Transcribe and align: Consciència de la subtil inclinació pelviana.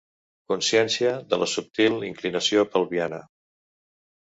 Consciència 0.53 1.11
de 1.33 1.39
la 1.43 1.49
subtil 1.51 1.99
inclinació 2.09 2.67
pelviana. 2.73 3.23